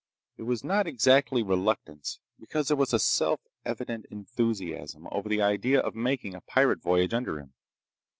It 0.35 0.43
was 0.49 0.63
not 0.63 0.87
exactly 0.87 1.43
reluctance, 1.43 2.19
because 2.39 2.69
there 2.69 2.75
was 2.75 2.89
self 3.03 3.39
evident 3.63 4.07
enthusiasm 4.09 5.07
over 5.11 5.29
the 5.29 5.43
idea 5.43 5.79
of 5.79 5.93
making 5.93 6.33
a 6.33 6.41
pirate 6.41 6.81
voyage 6.81 7.13
under 7.13 7.37
him. 7.39 7.53